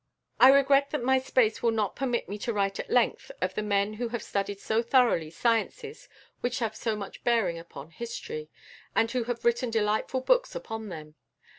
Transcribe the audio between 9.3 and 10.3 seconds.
written delightful